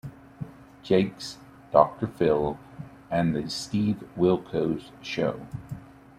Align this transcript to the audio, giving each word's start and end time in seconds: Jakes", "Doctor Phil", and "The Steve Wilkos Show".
Jakes", 0.81 1.37
"Doctor 1.71 2.07
Phil", 2.07 2.57
and 3.11 3.35
"The 3.35 3.47
Steve 3.51 4.03
Wilkos 4.17 4.89
Show". 5.03 5.41